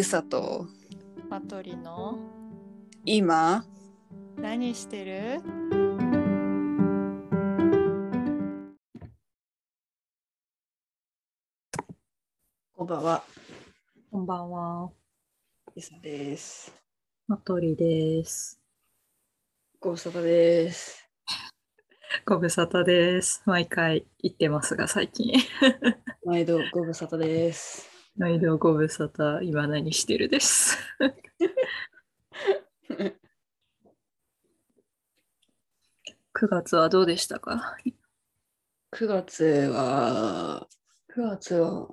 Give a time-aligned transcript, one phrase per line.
[0.00, 0.64] ゆさと
[1.28, 2.18] マトリの
[3.04, 3.66] 今？
[4.38, 5.42] 何してる？
[12.74, 13.24] こんばんは
[14.10, 14.90] こんばんは。
[15.76, 16.74] ゆさです
[17.28, 18.58] マトリです。
[19.80, 21.06] ご無沙汰です
[22.24, 23.42] ご無沙汰です。
[23.44, 25.34] 毎回言ってますが、最近。
[26.24, 30.78] 毎度ご無沙汰です毎度ご無沙汰、今何してるです。
[36.40, 37.76] 9月はどうでしたか
[38.92, 40.66] ？9月は
[41.14, 41.88] 9月は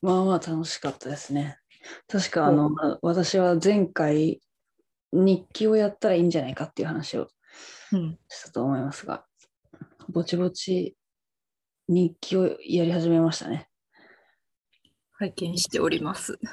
[0.00, 1.58] まあまあ楽しかったですね
[2.06, 2.70] 確かあの、
[3.02, 4.40] 私は前回
[5.12, 7.28] 日記をやったらいいんじゃないかっていう話を
[7.92, 8.18] うん。
[8.28, 9.24] したと思いますが
[10.08, 10.96] ぼちぼち
[11.88, 13.68] 日記をやり始めましたね
[15.18, 16.38] 拝見しております。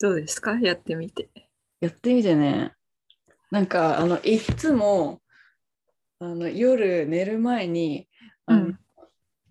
[0.00, 0.58] どうですか？
[0.58, 1.28] やってみて。
[1.80, 2.74] やってみてね。
[3.50, 5.20] なんかあのいっつも
[6.20, 8.08] あの夜寝る前に
[8.46, 8.78] あの、うん。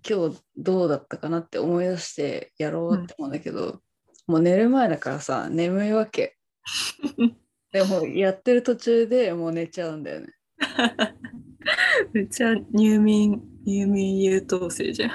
[0.04, 3.84] 今日どうだったかなって思い出してやろうって思うんだけど、
[4.26, 6.38] もう寝る前だからさ眠いわけ。
[7.72, 10.34] でもやってる途中でもう寝ちゃうんだよね
[12.14, 15.12] めっちゃ入眠、入眠優等生じゃん。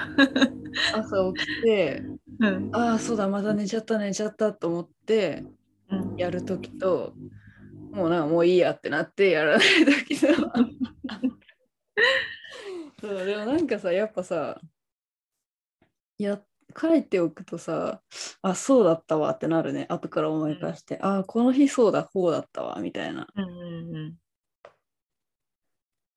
[0.93, 2.03] 朝起きて
[2.39, 2.69] うん。
[2.73, 5.43] ああそうだまた寝ちゃった寝ちゃったと思って
[5.89, 7.13] うんやるときと
[7.91, 10.27] もうなもういいやってなってやらないときと
[13.01, 14.61] そうでもなんかさやっぱさ
[16.17, 16.41] や
[16.79, 18.01] 書いておくとさ
[18.41, 23.47] あそうだったわってなるね後から思い返して、あこの日そうだこうだったわみたいなうんう
[23.93, 24.15] んうん。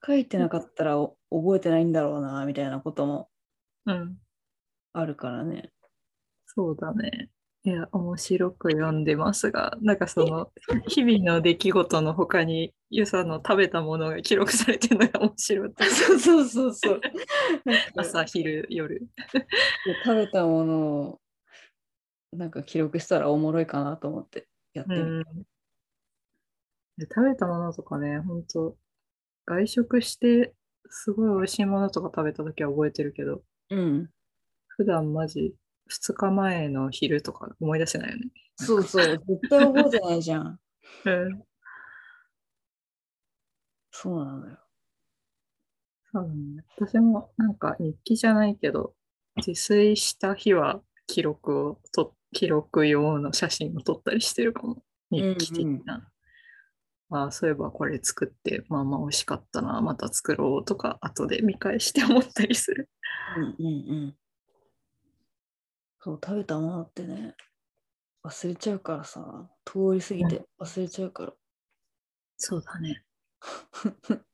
[0.04, 3.28] 書いてなかったらお覚えてないんだろうなみたいなことも
[3.86, 4.16] うん。
[4.92, 5.70] あるからね
[6.46, 7.30] そうだね。
[7.62, 10.50] いや、面白く読んでますが、なんかその、
[10.88, 15.72] 日々の出来事の他に、ゆさの食べたものが記録されてるのが面白い。
[15.78, 17.00] そうそうそうそう
[17.96, 19.06] 朝、昼、夜。
[20.04, 21.20] 食べたものを
[22.32, 25.24] なんか記録したらおもろいかなと思ってやってみうん。
[26.96, 28.76] で食べたものとかね、ほんと、
[29.50, 30.54] 外食して、
[30.88, 34.08] すごい美味しいものとか食べたときは覚えてるけど、うん
[34.68, 35.54] 普段マジ、
[35.90, 38.30] 2日前の昼とか思い出せないよね。
[38.56, 40.60] そうそう 絶対覚えてないじゃん
[41.04, 41.42] うん。
[43.90, 44.58] そうなのよ
[46.12, 46.64] そうだね。
[46.76, 48.94] 私もなんか日記じゃないけど、
[49.36, 54.82] 自炊した日は記録をと、記録用の写真を撮ったりしてるかも。
[55.10, 56.08] 日記的な。
[57.10, 62.88] ああ、そういえばこれ作って、まあまあ美味しかったな、また作ろうとか、後で見返して思ったりする。
[63.36, 64.16] うんうんうん
[66.02, 67.34] そう食べたものってね
[68.24, 71.32] 忘れちゃうからさ通り過ぎて忘れちゃうから、
[72.38, 73.04] そうだね。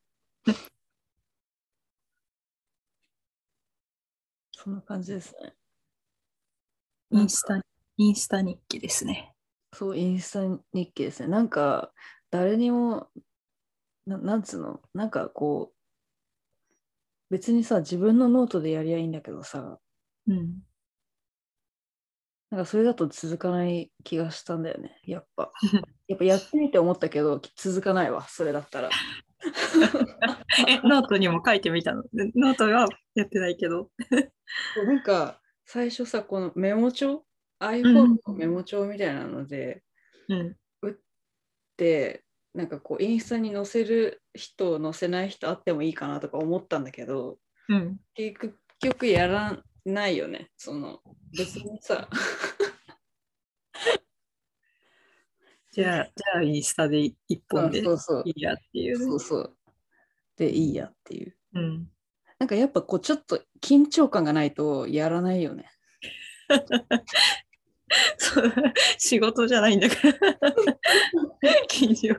[4.52, 5.54] そんな感じですね
[7.10, 7.60] インスタ、
[7.96, 9.34] インスタ日記ですね。
[9.72, 10.40] そうインスタ
[10.72, 11.92] 日記ですねなんか
[12.36, 13.08] 誰にも
[14.06, 14.82] ななんつうの？
[14.94, 15.76] なんかこう
[17.30, 19.78] 別にさ自分のノートでやりゃいいんだけどさ
[20.28, 20.60] うん。
[22.50, 25.50] なんかそれだと続かない気がしたんだよねやっぱ
[26.06, 28.90] やっぱやってみて思ったけど続かないわそれだったら
[30.68, 32.02] え、ノートにも書いてみたの？
[32.12, 33.90] でノートはやってないけど。
[34.86, 37.24] なんか最初さこのメモ帳
[37.60, 39.82] ？iPhone のメモ帳みたいなので、
[40.28, 40.56] うん。
[41.76, 42.24] で
[42.56, 47.36] なんかこうインスタに載せる人載せない人あってもいいかなとか思ったんだけど
[47.68, 47.98] うん。
[48.14, 51.00] 結局やらないよねその
[51.36, 52.08] 別にさ
[55.72, 59.04] じゃあ、じゃあインスタで一本でいいやっていうね。
[59.04, 59.56] そうそう
[60.38, 61.88] でいいやっていううん。
[62.38, 65.70] なんかやっぱこうちょっと緊張感がないとやらないよね
[68.16, 68.52] そう
[68.96, 70.12] 仕事じゃないんだから。
[71.70, 72.18] 緊張。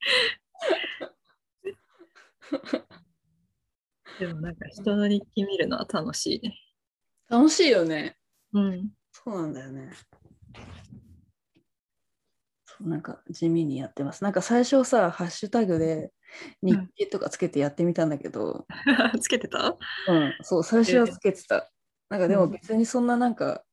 [4.18, 6.54] でもなんか人の日記見るのは楽しいね。
[7.28, 8.16] 楽しいよね
[8.52, 8.90] うん。
[9.12, 9.92] そうなんだよね。
[12.66, 14.24] そうなんか地味にやってます。
[14.24, 16.12] なんか最初さ、ハッシュタグで
[16.62, 18.66] 日記とかつけてやってみたんだけど、
[19.20, 19.76] つけてた？
[20.06, 21.70] うん、そう、最初はつけてた。
[22.08, 23.64] なんかでも別にそんななんか、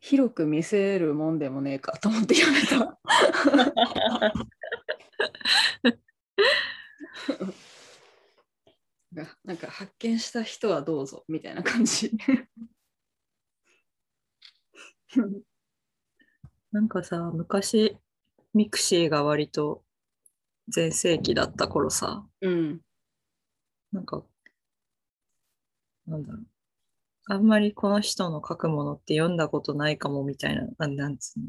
[0.00, 2.98] 広く見せるもんでもねえかと思ってやめた。
[9.44, 12.10] なんか発見した人はどうぞみたいな感じ。
[16.72, 17.96] なんかさ、昔、
[18.52, 19.84] ミクシーが割と
[20.68, 22.80] 全盛期だった頃さ、うん。
[23.92, 24.22] なんか、
[26.06, 26.46] なんだろう。
[27.26, 31.46] あんまりこの人の書くものって読んだことないかもみたいな、なんなんつうの。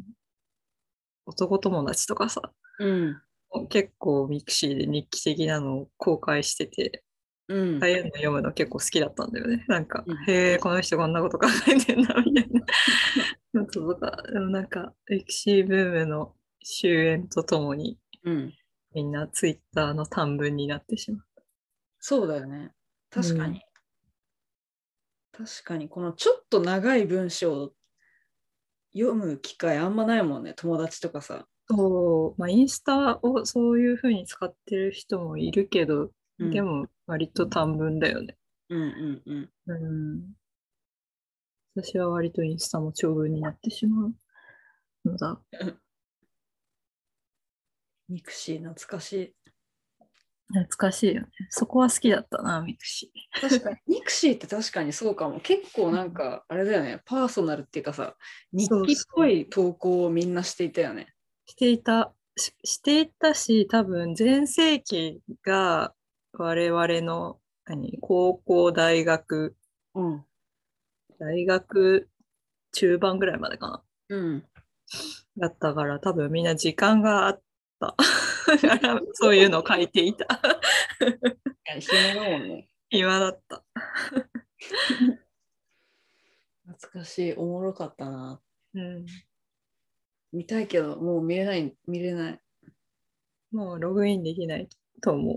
[1.26, 2.42] 男友達とかさ、
[2.80, 3.22] うん。
[3.70, 7.04] 結構ミクシーで日記的なのを公開してて、
[7.48, 9.66] うんああいうの読むの結構好きだったんだよね。
[9.68, 12.62] なんか、うんへえ、この人こんなこと考えてんだみたいな。
[13.54, 18.54] のとか、でもなんか、ミクシーブームの終焉とともに、うん。
[18.94, 21.26] みんなツイッターの短文になってしまう。
[22.00, 22.72] そうだよね。
[23.10, 23.62] 確かに。
[25.32, 27.72] 確かに、このちょっと長い文章を
[28.94, 31.46] 読む機会あんまないもんね、友達とかさ。
[31.68, 38.36] そう、まあ、インスタをそういうふうに使ってる人もいるけど、うんでも割と短文だよね。
[38.70, 39.50] うんうんうん。
[39.68, 40.34] うん。
[41.76, 44.14] 私は割とインスタも長文になってしまう
[45.06, 45.42] のだ。
[48.10, 49.36] ミクシー懐かしい。
[50.48, 51.28] 懐かしいよね。
[51.50, 53.42] そこは好きだったな、ミクシー。
[53.42, 55.40] 確かに、ミクシーって確かにそうかも。
[55.40, 58.16] 結構なんか、あれだよね、パーソナルっていうかさ、
[58.52, 61.15] 日記っぽい投稿をみんなしていたよね。
[61.56, 65.94] していた、ししていたし、多分全盛期が
[66.34, 69.56] 我々の何高校、大学、
[69.94, 70.26] うん。
[71.18, 72.10] 大学
[72.74, 73.84] 中盤ぐらいまでかな。
[74.10, 74.44] うん。
[75.38, 77.42] だったから、多分みんな時間があっ
[77.80, 77.96] た。
[79.14, 80.28] そういうのを書いていた。
[81.80, 82.68] 暇だもんね。
[82.92, 83.64] 今だった。
[86.68, 88.42] 懐かしい、おもろかったな。
[88.74, 89.06] うん。
[90.36, 92.40] 見たいけど、もう見れない、見れない。
[93.54, 94.68] もうログインできない
[95.02, 95.36] と思う。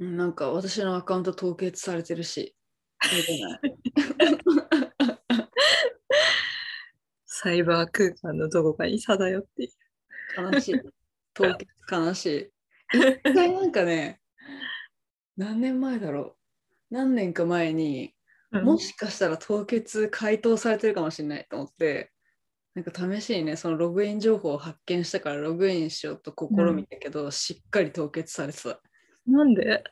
[0.00, 2.56] うんなんか私のアカウント凍結されてるし、
[3.12, 3.60] 見れない。
[7.24, 9.72] サイバー空間のどこかに漂っている。
[10.36, 10.80] 悲しい。
[11.32, 12.50] 凍結悲しい。
[12.92, 14.20] 一回なんかね、
[15.36, 16.36] 何年前だろ
[16.90, 16.94] う。
[16.94, 18.12] 何年か前に、
[18.50, 22.10] もしかしたら凍結解凍されてるかもしれないと思って、
[22.76, 28.78] なんか試しにね、そのログイン情報を発見したからログインしようと試みたけど、しっかり凍結されてた。
[29.26, 29.82] なんで？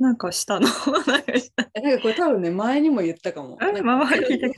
[0.00, 0.66] なんかしたの？
[1.06, 1.70] なんかした。
[1.74, 3.56] えなんかこれ多分ね、前にも言ったかも。
[3.62, 4.48] えなんかまあ聞いて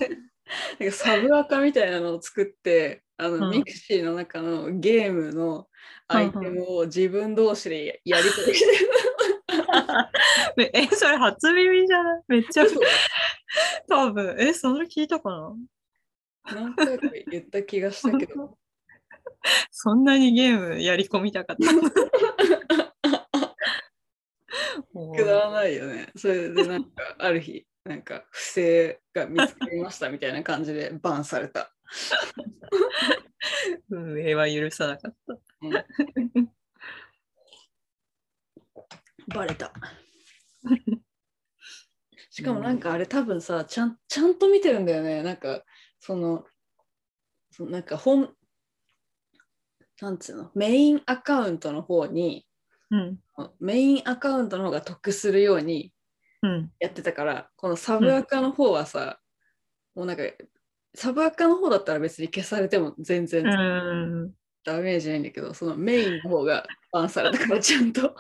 [0.80, 3.52] なんかサブアカみたいなのを作って、あの、うん。
[3.58, 5.68] ミクシーの中のゲームの
[6.08, 8.88] アイテムを自分同士でやり取りして
[10.62, 12.22] え、えそれ初耳じゃない？
[12.28, 12.64] めっちゃ。
[12.64, 12.70] る。
[13.86, 14.34] 多分。
[14.38, 15.54] え、それ聞いたかな？
[16.52, 18.58] 何回か言った気がしたけど。
[19.70, 21.64] そんなにゲームやり込みたかった？
[25.16, 26.10] くだらないよね。
[26.16, 31.74] それでなんかある日、なんか不正が見つかりましたみたいな感じでバンされた。
[33.90, 35.34] 運営は許さなかった。
[35.62, 36.50] うん
[39.28, 39.72] バレた。
[42.30, 45.64] しかもなんかあれ多分さちゃんちゃんと見てるんだよねなんか
[46.06, 46.44] その
[47.50, 48.28] そのなんか本
[50.02, 52.44] なんつうのメインアカウントの方に
[52.90, 53.18] うん。
[53.58, 55.94] メインアカウントの方が得するように
[56.42, 56.70] うん。
[56.78, 59.18] やってたからこのサブアカの方はさ、
[59.94, 60.24] もうなんか
[60.94, 64.34] サブアカの方だったら別に消されても全然うん。
[64.62, 68.14] ダメージないんだけど、そのメインの方がバンされたからちゃんと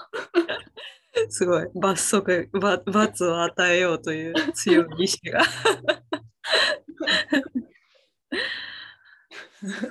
[1.28, 1.66] すごい。
[1.74, 5.42] 罰則、ば罰を与えようという強い意志が。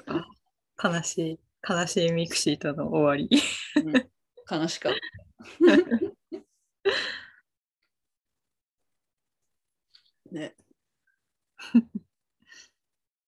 [0.08, 3.30] あ悲しい、悲しいミクシーとの終わり。
[3.84, 4.14] うん
[4.50, 5.00] 悲しかった。
[10.32, 10.56] ね。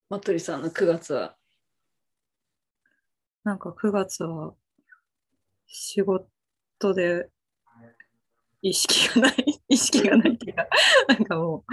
[0.10, 1.38] マトリさんの9月は、
[3.44, 4.56] なんか9月は
[5.68, 7.30] 仕事で
[8.62, 10.68] 意識がない、意識がないっていうか、
[11.08, 11.64] なんかもう、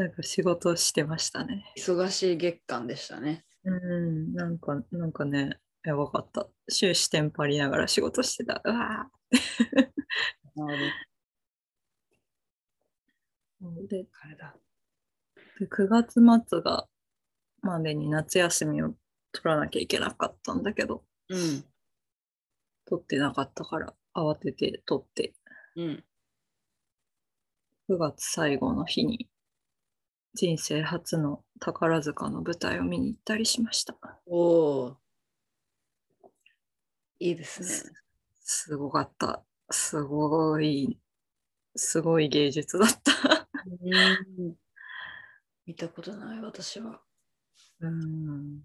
[0.00, 1.62] なんか仕事してましたね。
[1.76, 3.44] 忙しい月間でしたね。
[3.64, 6.48] うん、なんか、なんかね、やばかった。
[6.72, 8.62] 終始テンパりながら仕事してた。
[8.64, 10.68] うわー
[13.88, 14.56] で、あれだ。
[15.58, 16.88] で9月末が
[17.60, 18.94] までに夏休みを
[19.32, 21.62] 取らなきゃいけなかったんだけど、うん。
[22.86, 25.34] 取ってなかったから慌てて取って、
[25.76, 26.04] うん。
[27.90, 29.28] 9月最後の日に
[30.34, 33.96] 人生初の宝塚の舞台を見に行ったりしました。
[34.26, 34.96] おお。
[37.18, 37.92] いいですね。
[38.40, 39.42] すごかった。
[39.70, 40.98] すごい
[41.76, 43.48] すごい芸術だった。
[43.82, 44.54] うん
[45.66, 47.00] 見たことない私は。
[47.80, 48.60] うん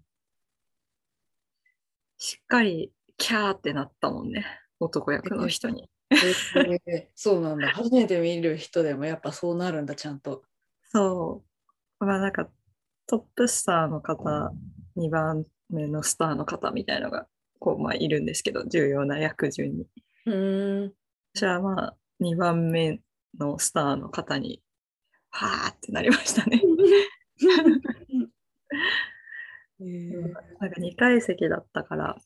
[2.18, 4.46] しっかりキャーってなったもんね、
[4.80, 5.88] 男役の人に。
[6.10, 7.68] えーそうなんだ。
[7.68, 10.44] 初めて見る人でもやっぱそうなるんだ、ちゃんと。
[10.84, 11.44] そ
[12.00, 12.04] う。
[12.04, 12.48] まあなんか
[13.06, 14.52] トップスターの方、
[14.96, 17.26] 2番目のスターの方みたいのが
[17.58, 19.86] こう、まあ、いるんですけど、重要な役順に。
[20.26, 20.92] うん。
[21.34, 23.00] 私はまあ2番目
[23.38, 24.62] のスターの方に、
[25.30, 26.62] はーってなりましたね。
[29.80, 32.16] えーなんか2階席だったから、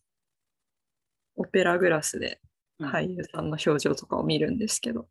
[1.36, 2.40] オペラグラスで
[2.80, 5.08] 俳優さんの表情とかを見るんですけど、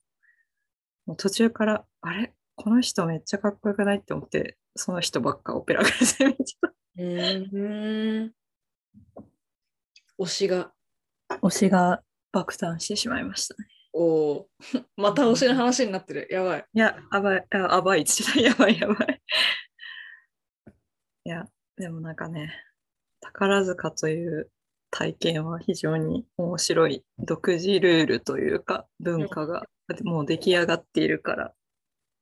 [1.05, 2.33] もう途中から、あれ？
[2.61, 6.73] この人めっちゃかっこよくないって思って、その人ばっかオペラグラスで見てた。
[6.97, 8.33] うん。
[10.19, 10.73] 推しが。
[11.41, 12.01] 推しが
[12.33, 13.65] 爆誕してしまいましたね。
[13.93, 14.47] おお。
[14.97, 16.27] また推しの話になってる。
[16.29, 16.65] やばい。
[16.73, 18.37] いや、あばい、ああばいってた。
[18.41, 19.21] やばいやばい。
[21.23, 21.45] いや、
[21.77, 22.51] でもなんかね、
[23.21, 24.51] 宝塚という
[24.91, 29.65] 体験は非常に面白い独自ルールというか文化が
[30.03, 31.53] もう出来上がっているから、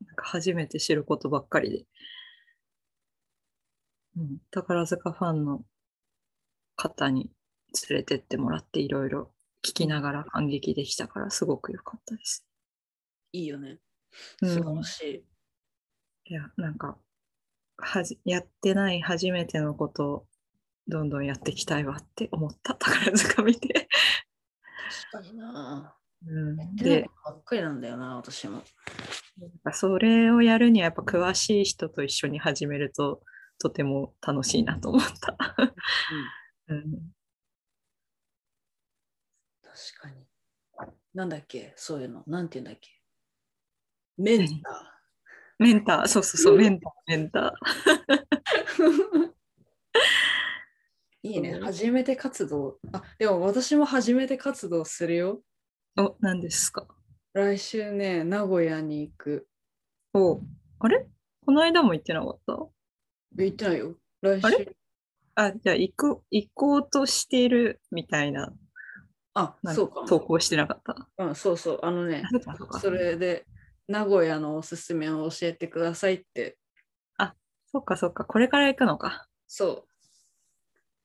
[0.05, 1.85] なんか初めて知ることばっかりで、
[4.17, 5.61] うん、宝塚ファンの
[6.75, 7.31] 方に
[7.89, 9.31] 連れてってもらっていろいろ
[9.63, 12.45] 聞きながら感激できたからすごく良かったです。
[13.33, 13.79] いいよね。
[14.41, 15.23] うん素晴らしい。
[16.29, 16.97] いや、なんか、
[17.77, 20.27] はじやってない初めてのことを
[20.87, 23.87] どんどんやっていきたいわって思った宝塚見て。
[25.11, 25.95] 確かにな。
[26.25, 28.63] うん、でばっかりなんだよな、私も。
[29.73, 33.21] それをやるにはやっぱ詳しい人と一緒に始めると
[33.59, 35.37] とても楽しいなと思った。
[36.67, 37.11] うん、
[39.61, 40.25] 確かに。
[41.13, 42.23] なんだっけ、そういうの。
[42.27, 42.89] なんて言うんだっけ？
[44.17, 44.99] メンタ
[45.59, 47.51] メンター、そうそうそう、メンター、メンター。
[51.23, 51.59] いいね。
[51.59, 52.79] 初めて活動。
[52.93, 55.41] あ、でも私も初めて活動するよ。
[55.97, 56.03] ー。
[56.03, 56.87] お、何ですか？
[57.37, 59.47] 来週ね、名古屋に行く。
[60.15, 60.41] お、
[60.79, 61.05] あれ？
[61.45, 62.57] この間も言ってなかった？
[63.39, 63.95] え行ってないよ。
[64.21, 64.75] 来あ週。
[65.35, 67.79] あ、じゃあ行こう、行こうとしている？
[67.91, 68.51] みたいな、
[69.35, 70.05] あ、そうか。
[70.07, 71.07] 投稿してなかった？
[71.23, 71.79] うん、そうそう。
[71.83, 73.45] あのねあ、それで
[73.87, 76.57] 名古屋のおすすめを教えてくださいって、
[77.69, 79.27] そっかそっか、これから行くのか。
[79.45, 79.85] そ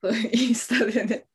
[0.01, 0.07] う。
[0.07, 1.27] そ うインスタでね、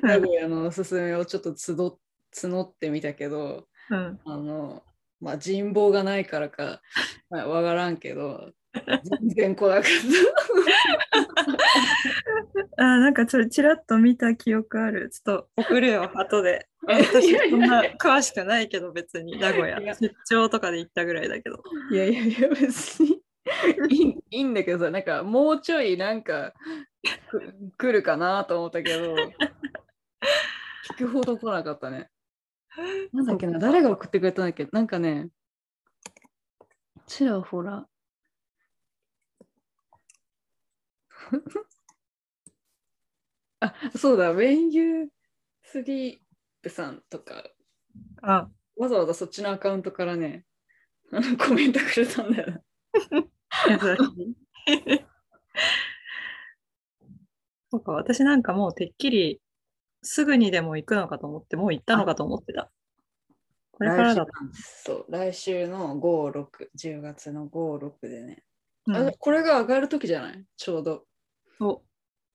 [0.00, 1.98] 名古屋のおすすめをちょっとつど
[2.32, 4.20] 募ってみたけど、うん。
[4.24, 4.82] あの、
[5.20, 6.80] まあ、人望がないからか、
[7.30, 8.52] まあ、わからんけど、
[9.20, 9.82] 全然来なかっ
[12.78, 15.08] あーなんかそれちらっと見た記憶ある。
[15.10, 16.68] ちょっと送るよ、 後で。
[16.86, 16.94] た。
[16.94, 21.62] 私そんな詳しくないけど別に名古屋出張とかで行ったぐらいだけど。
[21.90, 23.22] やいやいや、別に
[23.90, 26.52] いいいいんだけどさ、なんかもうちょいなんか
[27.30, 29.14] く来るかなと思ったけど、
[30.98, 32.10] 聞くほど来なかったね。
[33.12, 34.66] なんだっけな、誰が送ってくれたんだっけ？
[34.72, 35.28] なんかね、
[37.08, 37.88] ちらほら。
[43.60, 45.08] あ、そうだ、ウェンユー
[45.62, 46.20] スリー
[46.62, 47.44] プさんとか、
[48.22, 50.46] あ、わざわざそっちのアカウントからね、
[51.12, 52.64] あ のコメントくれたんだよ。
[57.70, 59.40] そうか、私なんかもうてっきり
[60.02, 62.70] すぐにでも行くのかと思って、もう行ったのかと思ってた。
[63.72, 68.42] これからだ来週なんですそう、来週の5、6、10月の5、6でね。
[68.86, 70.44] うんあこれが上がるときじゃない？
[70.56, 71.04] ちょうど。
[71.60, 71.82] お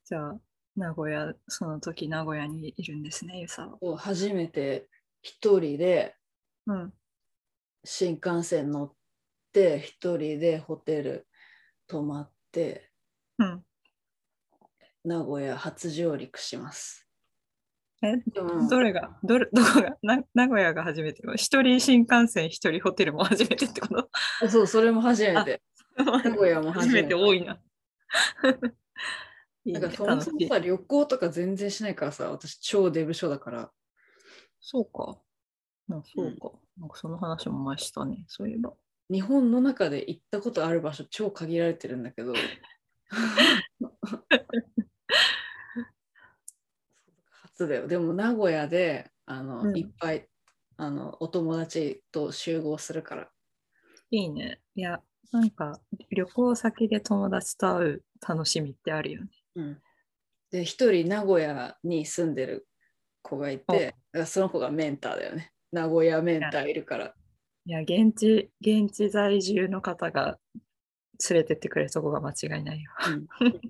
[0.03, 0.39] じゃあ、
[0.75, 3.97] 名古屋、その時名古屋にいるんですね、ゆさは。
[3.97, 4.89] 初めて
[5.21, 6.15] 一人で
[6.67, 6.93] うん。
[7.83, 8.93] 新幹線乗っ
[9.53, 11.27] て、一人でホテル
[11.87, 12.91] 泊まって、
[13.39, 13.65] うん。
[15.03, 17.07] 名古屋初上陸します。
[18.03, 18.17] え、
[18.69, 23.87] どれが、どれ、どこが、な名古屋が初めて一人新幹線、一人ホテルも初めてってこ
[24.41, 24.49] と？
[24.49, 25.61] そう、それも初めて。
[25.97, 27.09] 名古屋も初めて。
[27.09, 27.59] て多いな。
[29.63, 30.19] いいね、なんかそも。
[30.21, 33.71] そもさ、旅行とか全然しないからさ、私超デブ症だから。
[34.59, 35.19] そうか。
[35.91, 36.51] あそうか。
[36.77, 38.73] なんかその話も前したね、そういえば。
[39.11, 42.33] 日本の中で行ったことある場所超限られてるんだけど。
[47.53, 47.87] 初だよ。
[47.87, 50.27] でも名古屋であの、うんいっぱい
[50.77, 53.29] あのお友達と集合するから。
[54.09, 54.59] いいね。
[54.75, 55.79] いや、なんか
[56.09, 59.29] 旅行先で友達と会う楽しみってあるよね。
[59.55, 59.81] うん、
[60.51, 62.67] で、一人名古屋に住んでる
[63.21, 65.51] 子がいて、だからその子がメンターだよね。
[65.71, 67.13] 名古屋メンターいるから。
[67.65, 70.39] いや、現地、現地在住の方が
[71.29, 72.91] 連れてってくれるとこが間違いないよ。
[73.39, 73.61] うん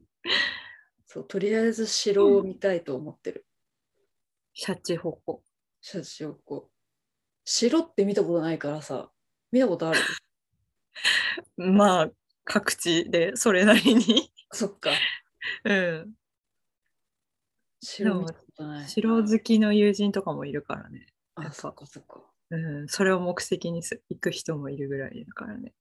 [1.14, 3.46] そうとりあえず城を見たいと思ってる。
[4.54, 5.44] シャチホコ。
[5.82, 6.70] シャチホコ。
[7.46, 9.12] 城って見たことないからさ、
[9.52, 10.00] 見たことある？
[11.58, 12.12] まあ、
[12.44, 14.32] 各地でそれなりに。
[14.52, 14.92] そっか。
[15.64, 16.14] うん。
[17.82, 18.90] 城見たことない。
[18.90, 21.08] 城好きの友人とかもいるからね。
[21.36, 22.22] あ、ぱそっかそっか。
[22.50, 22.88] うん。
[22.88, 25.74] それを目的にす行く人もいるぐらいだからね。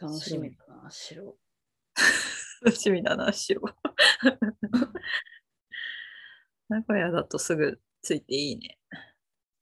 [0.00, 1.36] 楽しみだな、城。
[2.62, 3.60] 楽しみだな、城。
[6.68, 8.78] 名古屋だとすぐついていいね。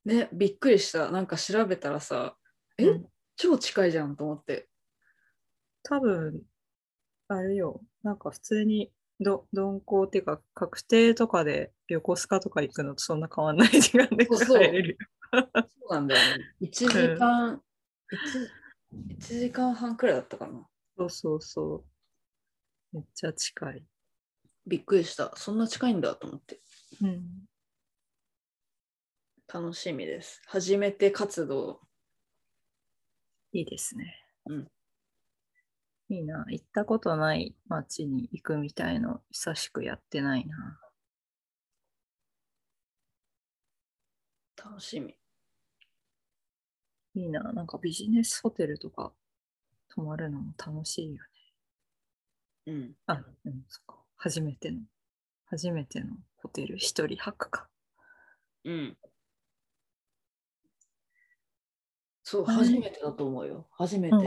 [0.04, 1.10] ね、びっくりした。
[1.10, 2.36] なんか調べたらさ、
[2.78, 3.06] え、うん
[3.36, 4.68] 超近いじゃんと思って。
[5.82, 6.42] 多分、
[7.26, 14.96] あれよ、なんか普通にど鈍行っていうか、確定とかで横須賀とか行くのとそんな変わんない時間でそうそう帰れるよ。
[15.32, 16.44] そうなんだよね。
[16.60, 16.86] 1時
[17.18, 17.60] 間、
[19.18, 20.64] 1, 時間半くらいだったかな。
[20.96, 21.84] そうそうそ
[22.92, 22.96] う。
[22.96, 23.84] めっちゃ近い。
[24.66, 25.32] びっくりした。
[25.36, 26.60] そんな近いんだと思って。
[27.02, 27.44] うん。
[29.52, 30.42] 楽しみです。
[30.46, 31.80] 初めて活動。
[33.52, 34.16] いいですね。
[34.46, 34.68] うん。
[36.08, 36.44] いいな。
[36.48, 40.80] 行ったことない街に行くみたいの久しくやってないな。
[44.56, 45.14] 楽しみ。
[47.14, 47.52] いいな。
[47.52, 49.12] なんかビジネスホテルとか
[49.88, 51.30] 泊まるのも楽しいよね。
[52.66, 52.92] うん。
[53.06, 53.96] あ、うん、そっか。
[54.16, 54.80] 初めての、
[55.46, 57.68] 初めてのホテル一人泊か。
[58.64, 58.96] うん。
[62.22, 63.66] そう、初めてだと思うよ。
[63.72, 64.14] 初めて。
[64.14, 64.22] うん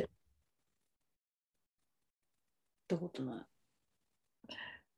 [2.90, 3.46] 行ったことな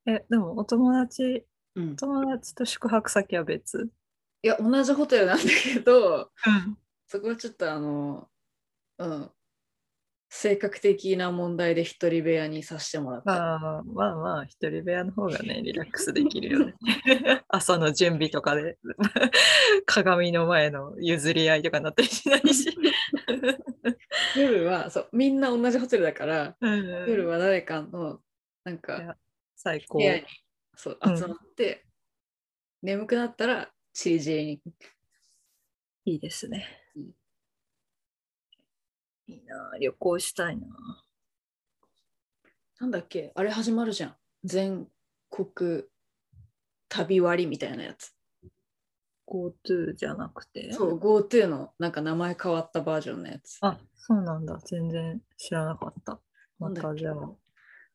[0.05, 0.11] い。
[0.11, 1.43] え、でもお友達、
[1.75, 1.95] うんお。
[1.95, 3.89] 友達と宿泊先は別？
[4.43, 6.77] いや、同じホテルなんだけど、うん。
[7.07, 8.29] そこはちょっとあの、
[8.99, 9.31] うん。
[10.29, 13.33] 性格的な問題で一人部屋にさせてもらった。
[13.33, 16.75] ああ、まあまあ、一人部屋の方がね、 リラックスできるよね。
[17.49, 18.77] 朝の準備とかで、
[19.85, 22.77] 鏡の前の譲り合いとかなったりしないし。
[24.37, 28.21] 夜はそう、みんな同じホテルだから、うん夜は誰かの
[28.63, 29.17] なんいかや
[29.55, 30.03] 最高部。
[30.03, 30.25] 屋に
[30.75, 31.85] そううん集まって、
[32.83, 34.61] 眠くなったら CJ に。
[36.05, 36.88] いいですねうん。
[39.29, 40.65] いいな、旅行したいな。
[42.79, 43.31] なんだっけ？
[43.35, 44.15] あれ始まるじゃん。
[44.43, 44.87] 全
[45.29, 45.83] 国
[46.87, 48.15] 旅割みたいなやつ。
[49.27, 50.73] GoTo じゃなくて？
[50.73, 53.59] そう、GoTo のなんか名前変わったバージョンのやつ。
[53.61, 54.57] あ、そうなんだ。
[54.65, 56.19] 全然知らなかった。
[56.57, 57.15] またじゃあ。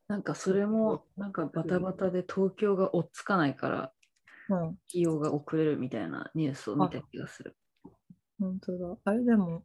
[0.07, 3.93] なんかそれもなんかバタバタで東京が追っつかないから
[4.51, 7.57] うん、費用が遅れるみたいなニュースを見た気がする。
[8.39, 8.97] 本当だ。
[9.05, 9.65] あれでも、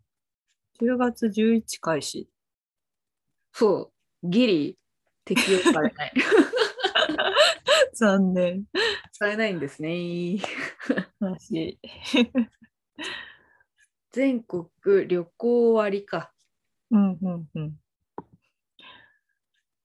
[0.81, 2.29] 10月11開始。
[3.51, 3.91] そ
[4.23, 4.77] う、ギリ
[5.25, 6.13] 適用されない。
[7.93, 8.65] 残念。
[9.11, 10.37] されないんですね。
[11.19, 11.79] らしい。
[14.11, 14.69] 全国
[15.07, 16.33] 旅行割か。
[16.91, 17.79] うんうんうん。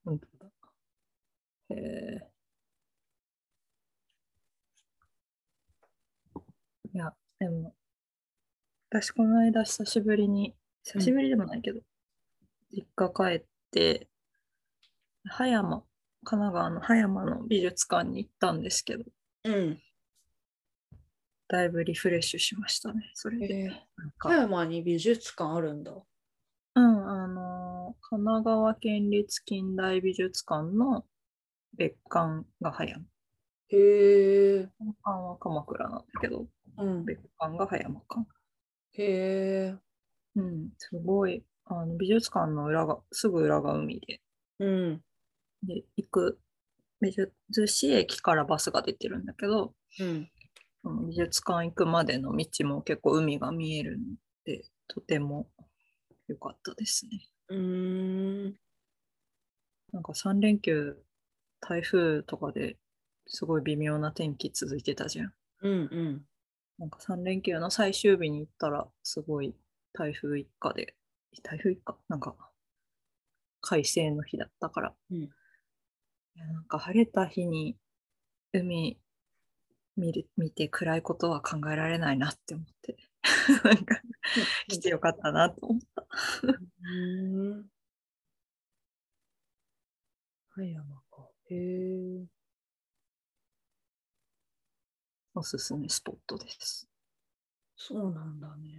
[0.04, 0.50] 本当だ。
[1.70, 2.30] へえ。
[6.94, 7.74] いや、でも、
[8.90, 10.54] 私この間久しぶりに、
[10.84, 11.80] 久しぶりでもないけど、
[12.70, 14.08] 実家帰って、
[15.24, 15.82] 葉山、
[16.24, 19.04] 神奈川の葉山の美術館に行ったんですけど、
[19.44, 19.80] うん。
[21.48, 23.54] だいぶリフレッシュしましたね、それで。
[23.54, 25.92] えー、なんか葉山に美術館あるんだ。
[26.76, 27.74] うん、あのー
[28.06, 31.04] 神奈川県立近代美術館の
[31.76, 33.04] 別館が葉山。
[33.68, 34.68] へえ。
[34.78, 36.46] 本館は鎌倉なんだけど、
[36.78, 37.04] うん。
[37.04, 38.26] 別館が葉山館。
[38.92, 39.83] へえ。
[40.36, 44.20] うん、すごい、あの美術館の裏が、すぐ裏が海で、
[44.58, 45.02] うん。
[45.62, 46.40] で、行く、
[47.00, 50.30] 美術市駅からバスが出てるんだけど、うん。
[51.08, 55.48] 美術館行くまでの道も結構海が見えるんで、とても
[56.28, 57.26] 良かったですね。
[57.48, 58.54] うーん。
[59.92, 60.96] なんか3連休、
[61.60, 62.76] 台風とかで
[63.26, 65.32] すごい微妙な天気続いてたじゃん。
[65.62, 66.26] うんうん。
[66.78, 69.54] なんか3連休の最終日に行ったら、すごい
[69.94, 70.96] 台風一過で、
[71.44, 71.96] 台風一過？
[72.08, 72.34] なんか、
[73.60, 74.94] 快晴の日だったから。
[75.10, 75.28] うん
[76.36, 77.76] いやなんか晴れた日に
[78.52, 78.98] 海
[79.96, 82.96] 見る見て暗いことは考えられないなって思って。
[83.64, 84.00] なんか、
[84.68, 86.06] 来てよかったなと思った。
[86.82, 87.68] うん。
[90.50, 91.28] 葉山か。
[91.50, 92.26] へえ。
[95.34, 96.88] おすすめスポットです。
[97.76, 98.70] そうなんだね。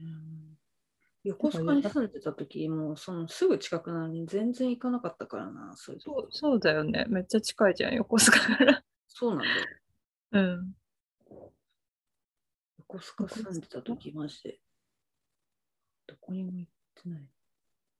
[1.26, 7.06] 横須賀に住んでた時もうそのすぐ近くなのに全然行かなかったからな、そうそうそうだよね。
[7.10, 8.84] めっちゃ近いじゃん、横須賀から。
[9.08, 9.66] そうなんだよ。
[10.32, 10.74] うん。
[12.78, 14.60] 横須賀住んでた時マジで。
[16.06, 17.30] どこにも行ってない。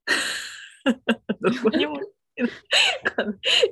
[1.42, 2.00] どこにも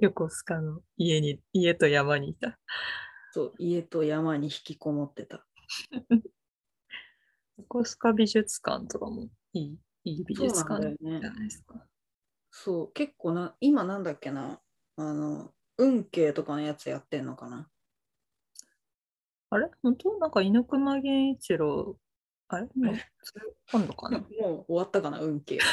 [0.01, 2.59] 横須賀の家に、家と山にいた。
[3.31, 5.45] そう、家と山に引きこもってた。
[7.59, 11.87] 横須賀美術館とかもいいいい美術館じゃないですか。
[12.51, 14.61] そう、結構な、今なんだっけな、
[14.97, 17.69] あの、運慶とかのやつやってんのかな。
[19.49, 19.69] あれ？
[19.81, 20.17] 本当？
[20.17, 21.97] なんか猪熊源一郎、
[22.47, 22.67] あれ？
[22.75, 22.95] もう
[23.71, 24.19] 今度かな？
[24.41, 25.59] もう終わったかな、運慶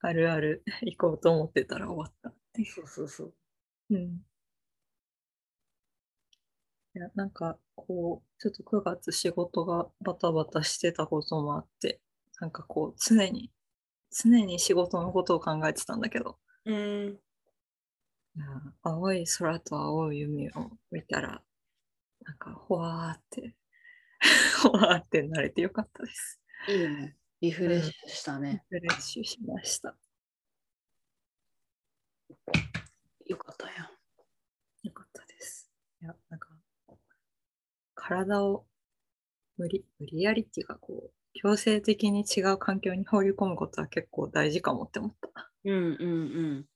[0.00, 2.32] あるある行こうと思ってたら終わった。
[2.64, 3.34] そうそうそう。
[3.90, 4.20] うん。
[6.96, 12.00] いや、なんか、こう、ちょっと9月仕事がバタバタしてたこともあって、
[12.40, 13.52] なんかこう、常に、
[14.10, 17.18] 常に仕事のことを考えてたんだけど、うん。
[18.82, 21.42] 青い空と青い海を見たら、
[22.24, 23.54] なんか、ほわーって、
[24.62, 26.40] ほわーってなれてよかったです。
[26.66, 27.18] いいね。
[27.42, 28.64] リフレッシュしたね。
[28.70, 29.94] リフレッシュしました。
[33.26, 33.90] よかったよ。
[34.84, 35.70] よかったです。
[36.00, 36.55] いや、なんか、
[38.08, 38.64] 体を
[39.56, 45.50] 無理、無理やりっていうか、こう、強制的に違う環境に放り込むことは結構大事かもって思った。
[45.64, 46.06] うんうんう
[46.60, 46.66] ん。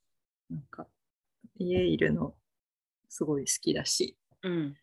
[0.51, 0.89] なんか、
[1.57, 2.35] 家いるの
[3.09, 4.77] すごい好きだし、うん。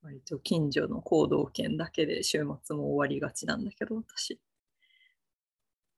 [0.00, 4.40] 割と近所の行動圏だけで週末も終わりがちなんだけど、私、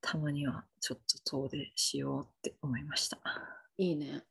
[0.00, 3.20] たまにはちょっと遠出しようって思いました。
[3.78, 4.24] いいね。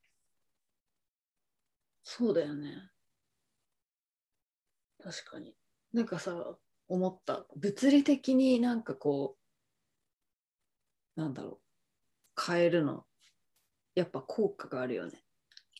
[2.03, 2.89] そうだよね。
[5.03, 5.55] 確かに。
[5.93, 6.57] なんかさ、
[6.87, 7.45] 思った。
[7.55, 9.37] 物理的になんかこ
[11.15, 11.59] う、なんだろ
[12.37, 12.41] う。
[12.41, 13.05] 変えるの。
[13.95, 15.23] やっぱ効果があるよね。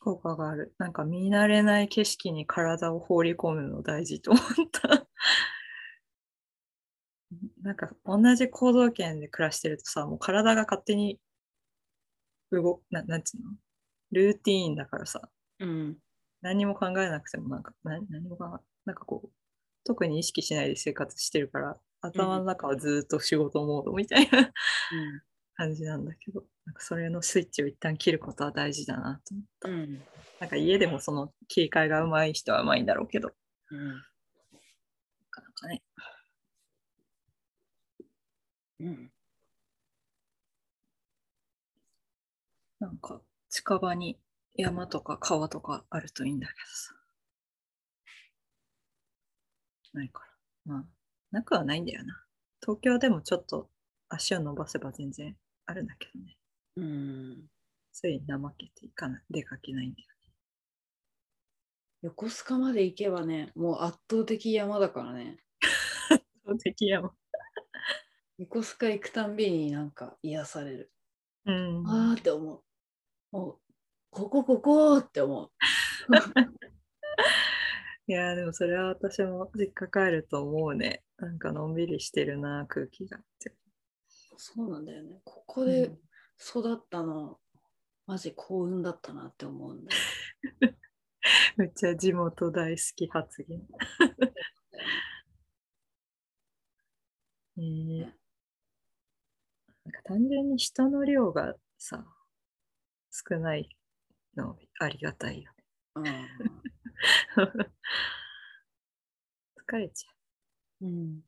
[0.02, 0.74] 効果がある。
[0.78, 5.08] なんか見慣れない景色に体を放り込むの大事と思った。
[7.62, 11.20] なんか同じ行動圏で暮らしてるとさ、もう体が勝手に
[12.52, 13.52] 動ななんていうの？
[14.12, 15.30] ルーティーンだからさ、
[15.60, 15.98] うん。
[16.42, 19.30] 何も考えなくてもなんか何何も考えなんかこう
[19.86, 24.52] 特に意識しないで生活してるから頭の中はずっと仕事モードみたいな
[25.54, 30.00] 感じなんだけどなんかそれのスイッチを一旦切ることは大事だなと思った、うん。
[30.40, 33.32] なんか家でもその切り替えが上手い人は上手いんだろうけど
[33.70, 33.90] うん。
[33.90, 33.94] な
[35.30, 35.84] かなかね
[38.80, 39.12] うん。
[42.80, 43.22] なんか
[43.52, 44.18] 近場に
[44.56, 46.99] 山とか川とかあるといいんだけどさ
[49.94, 50.24] ないか
[50.66, 50.86] らまあ
[51.32, 52.24] なくはないんだよな
[52.62, 53.70] 東京でもちょっと
[54.10, 56.38] 足を伸ばせば全然あるんだけどね
[56.78, 57.48] うん。
[57.92, 60.10] つい怠けていかない出かけないんだよ
[62.02, 65.38] 横須賀まで行けばね、もう圧倒的山だからね。
[66.10, 67.12] ね敵山
[68.38, 70.92] 横須賀行くたんびになんか癒される。
[71.46, 73.36] うんあーって思う。
[73.36, 73.58] もう、
[74.12, 75.52] ここここって思う。
[78.10, 81.04] いやーでもそれは私も実家帰ると思うね。
[81.20, 83.54] なんかのんびりしてるな空気があって。
[84.36, 85.22] そうなんだよね。
[85.24, 85.92] ここで
[86.42, 87.38] 育ったの、
[88.08, 90.02] マジ幸運だったなって思うんだよ。
[91.58, 93.62] めっちゃ地元大好き発言。
[97.58, 98.02] えー。
[98.02, 98.14] なん
[99.92, 102.04] か単純に人の量がさ
[103.12, 103.70] 少ない
[104.36, 105.52] のありがたいよ
[106.02, 106.28] ね。
[106.42, 106.79] うん
[109.68, 110.12] 疲れちゃ
[110.82, 110.86] う。
[110.88, 111.22] ん。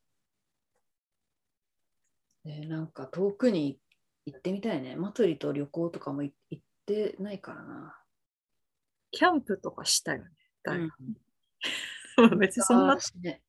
[2.43, 3.79] ねなんか遠くに
[4.25, 4.95] 行ってみたいね。
[4.95, 7.95] マトリと旅行とかもい行ってないからな。
[7.97, 8.01] う
[9.11, 10.29] キャンプとかしたよね。
[10.63, 10.89] だいぶ
[12.17, 12.39] うん。
[12.39, 13.41] 別にそんなあーね。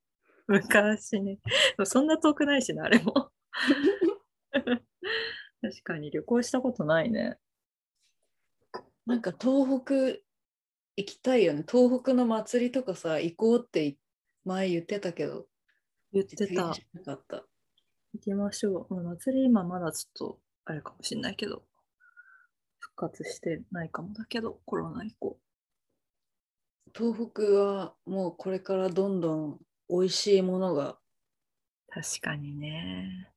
[0.46, 1.38] 昔ね。
[1.84, 3.30] そんな遠くないしなあれも。
[4.52, 7.38] 確かに旅行したことないね。
[9.06, 10.20] なんか東北
[10.96, 11.64] 行きたいよね。
[11.68, 13.96] 東北の祭りとかさ、行こうって
[14.44, 15.46] 前言ってたけど、
[16.12, 17.44] 言ってた実現しなかった。
[18.14, 18.94] 行きましょう。
[18.94, 21.62] まあ、祭り今まだちょっとあれかもしれないけど、
[22.78, 25.38] 復活してないかもだけど、コロナ以降。
[26.94, 30.98] 東北はもうこれからどんどん美味しいものが、
[31.88, 33.32] 確かにね。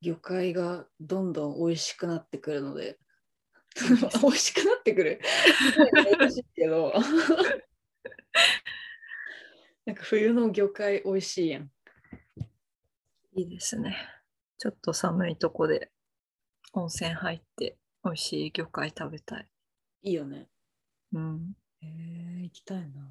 [0.00, 2.98] 魚介がどんどん美味しくなってくるので、
[4.22, 5.20] 美味しくなってくる。
[6.30, 6.90] しいけど。
[6.90, 6.94] い
[9.86, 11.70] なんか冬の魚介美味しいやん。
[13.32, 13.96] いいですね。
[14.58, 15.92] ちょっと寒いとこで
[16.72, 19.48] 温泉入って美味しい魚介食べたい。
[20.02, 20.48] いいよね。
[21.12, 21.56] うん。
[21.80, 23.08] えー、行きたいな。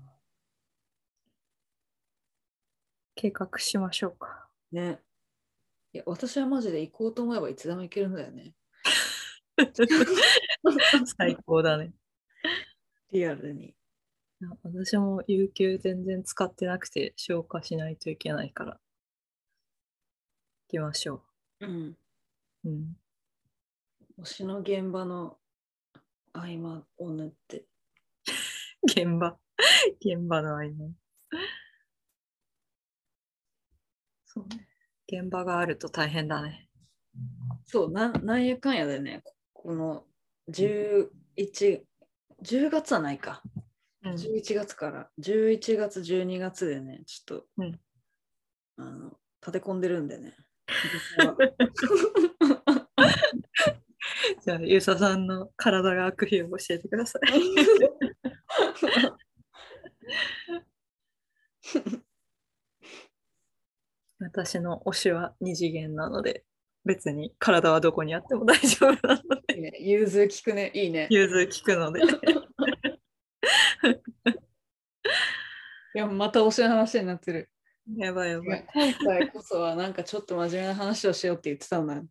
[3.15, 4.47] 計画しましょうか。
[4.71, 4.99] ね。
[5.93, 8.53] いや、私はマジで行こうと思えばいつでも行けるんだよね。
[11.17, 11.93] 最高だね。
[13.11, 13.75] リアルに。
[14.63, 18.73] 私も有給全然使ってなくて消化しないといけないから。
[18.73, 18.79] 行
[20.69, 21.23] きましょ
[21.59, 21.97] うん。
[22.65, 22.69] う。
[22.69, 22.95] うん。
[24.19, 25.37] 推しの現場の
[26.33, 27.65] 合間を縫って。
[28.83, 29.37] 現場。
[29.99, 30.93] 現場の合間。
[34.25, 34.67] そうね。
[35.07, 36.69] 現場があると大変だね。
[37.65, 40.05] そう、なんなんやかんやでね、ここの
[40.49, 41.81] 11、
[42.43, 43.41] 10月はないか。
[44.03, 47.79] うん11月から11月、12月でね、ちょっと、うん
[48.79, 50.35] あの立て込んでるんでね。
[54.43, 57.21] じゃあ、ゆうささんの体が空く日を教えてください。
[64.19, 66.43] 私の推しは二次元なので、
[66.87, 71.07] 別に体はどこにあっても大丈夫なので、いいね融通聞くね、いいね。
[71.11, 72.01] 融通聞くので。
[72.01, 72.03] い
[75.99, 77.49] や、また推しの話になってる。
[77.97, 78.67] やばいやばい。
[78.73, 82.05] 今回こそはなんかちょっと真面目な話をしようって言ってたんだよ。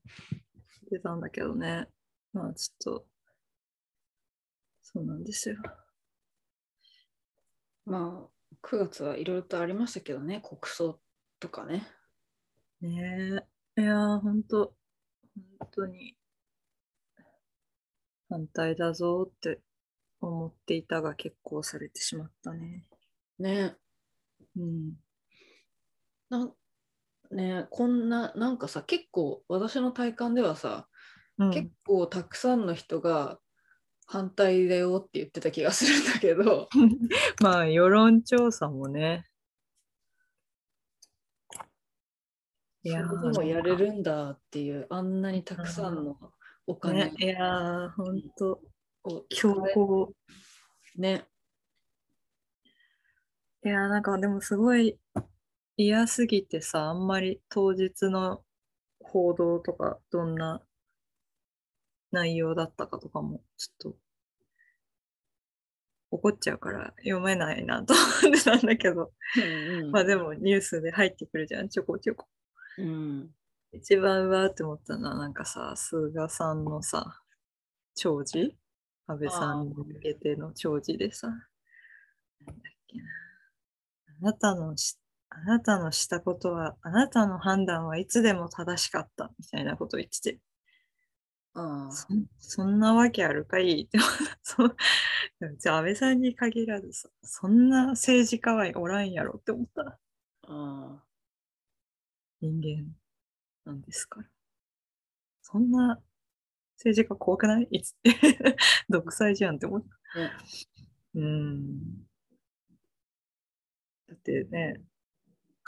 [0.91, 1.87] 出たんだけどね。
[2.33, 3.07] まあちょっと、
[4.83, 5.57] そうなんですよ。
[7.87, 11.01] まあ、9月はいろいろとありましたけどね、国葬
[11.41, 11.87] とかね。
[12.81, 13.56] ねえ。
[13.79, 14.75] いやー、ほんと、
[15.59, 16.17] 本当に、
[18.31, 19.61] 反対だぞって
[20.21, 22.87] 思っていたが結構されてしまったね。
[23.39, 23.77] ね
[24.57, 24.95] うん。
[26.31, 26.53] なん
[27.31, 30.89] ねこんな、なんかさ、結構私の体感ではさ、
[31.37, 33.39] うん、結構たくさんの人が
[34.07, 36.71] 反対だよって言ってた気がするんだけど、
[37.43, 39.27] まあ、世論調査もね。
[42.87, 46.17] いやーそれでもやれるんだっていう、あんなにたくさんの
[46.69, 47.07] お金。
[47.07, 48.61] ね、いやー、ほんと、
[49.03, 50.15] を強行。
[50.97, 51.25] ね。
[53.65, 54.97] いやー、なんかでもすごい
[55.77, 58.45] 嫌すぎてさ、あんまり当日の
[59.01, 60.63] 報道とか、どんな
[62.13, 63.99] 内容だったかとかも、ちょっと。
[66.13, 69.91] 怒っちゃうから読めないなと思ってたんだけど、うん。
[69.91, 72.29] まあでもニュースで入ってくるじゃん、ちょこちょこ。
[72.79, 73.31] うん。
[73.73, 77.21] 一番うわーって思ったのは、なんかさ、菅さんのさ、
[77.95, 78.57] 弔辞？
[79.07, 81.39] 安倍さんに向けての弔辞でさ、なん
[82.47, 82.57] だっ
[82.89, 83.05] けな。
[84.21, 84.99] あなたのし、
[85.31, 90.41] あなたのしたことは、あなたの判断はいつでも正しかった、みたいなこと言ってて、
[91.55, 93.99] あそんそんなわけあるかいって
[95.59, 99.99] じゃあ安倍さんに限らずさ、そんな政治家はおらんやろって思った。
[100.43, 101.06] あ
[102.41, 102.95] 人間
[103.65, 104.29] なんですから。
[105.43, 106.01] そんな
[106.79, 107.69] 政治家怖くない？
[107.71, 107.93] いつ？
[107.93, 108.57] って。
[108.89, 110.21] 独裁じゃんって思った。
[110.21, 110.31] ね
[111.15, 111.79] うん。
[114.09, 114.81] だってね、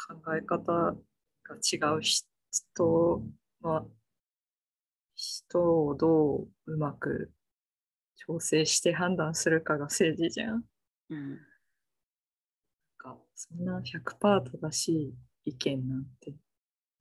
[0.08, 0.96] 考え方が
[1.56, 3.22] 違う人
[3.62, 3.86] は、
[5.16, 7.32] 人をどううまく
[8.16, 10.64] 調整して判断するかが政治じゃん。
[11.10, 15.14] うんなんかそんな100%正しい
[15.46, 16.34] 意見なんて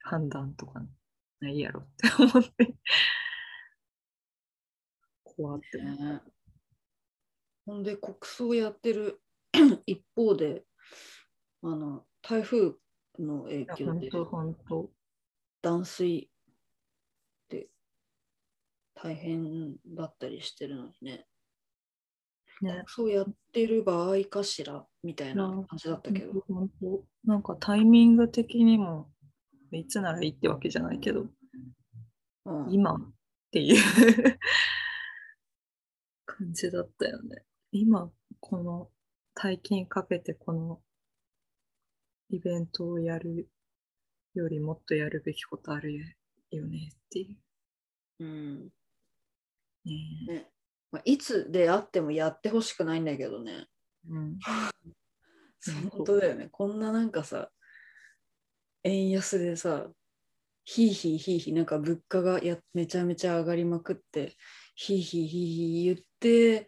[0.08, 0.82] 判断とか
[1.42, 2.76] ないやろって思って。
[5.24, 6.04] 怖って思った。
[6.04, 6.22] ね
[7.66, 9.22] ほんで国葬やってる
[9.86, 10.66] 一方で
[11.62, 12.76] あの台風
[13.20, 14.10] の影響で。
[15.62, 17.70] 断水って
[18.94, 21.26] 大変だったりしてるのにね
[22.62, 22.84] ね。
[22.88, 26.44] そうやってる場合かしらみたいなうん感じだったけど、
[27.26, 29.10] なんかタイミング的にも
[29.72, 31.28] いつならいいってわけじゃないけど、
[32.46, 32.72] うん。
[32.72, 33.14] 今っ
[33.52, 33.84] ていう
[36.26, 37.44] 感じだったよね。
[37.72, 38.92] 今、この
[39.34, 40.82] 大金かけてこの
[42.30, 43.50] イベントをやる
[44.34, 45.98] よりもっとやるべきことある
[46.52, 47.38] よねってい
[48.20, 48.26] う。
[48.26, 48.28] ん。
[48.66, 48.72] う。
[49.86, 49.94] ね
[50.28, 50.52] ね。
[50.92, 53.68] まあ、いつであってもやってほしくないんだけどね。
[54.08, 54.40] うん。
[55.92, 56.18] 本当。
[56.18, 56.48] だよね。
[56.50, 57.52] こんななんかさ
[58.88, 59.88] 円安でさ
[60.64, 64.36] ひいひいひいひいなんか物価がやめちゃめちゃ上がりまくって
[64.76, 66.68] ひいひいひいひい言って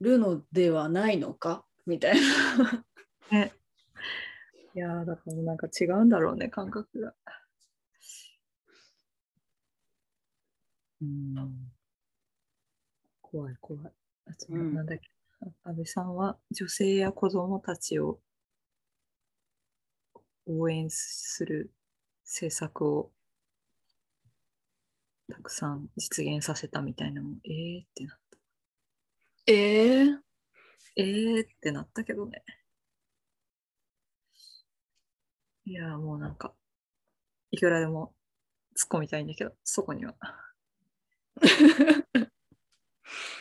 [0.00, 1.64] るのではないのか？
[1.86, 2.84] みたいな。
[3.30, 3.52] ね。
[4.74, 7.14] いやーだからなんか違うんだろうね、感覚が。
[11.02, 11.34] うん。
[13.20, 13.92] 怖い怖い。
[14.26, 18.20] あとうんなんだっけ、あ安倍さんは女性や子供たちを
[20.46, 21.72] 応援する
[22.24, 23.12] 政策を
[25.30, 28.38] たくさん実現させたみたいなのも、えーってなった。
[29.46, 30.18] えー、
[30.96, 32.42] えーってなったけどね。
[35.64, 36.54] いやーもうなんか、
[37.50, 38.14] いくらでも
[38.76, 40.14] 突っ込みたいんだけど、そこには。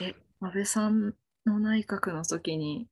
[0.02, 2.88] え、安倍さんの内閣の時に、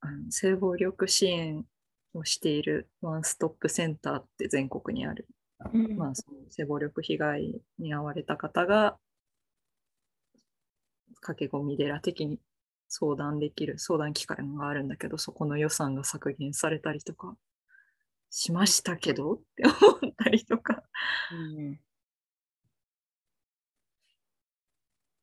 [0.00, 1.66] あの性暴力支援
[2.14, 5.26] をしているワンストップセンターって全国にある、
[5.72, 5.96] うん。
[5.96, 8.96] まあ、その性暴力被害に遭われた方が
[11.20, 12.38] 駆け込み寺的に
[12.88, 17.36] 相談できる相談機関があるんだけどそこの予算が削減されたりとか
[18.30, 20.82] しましたけどって思ったりとか。
[21.32, 21.80] うん。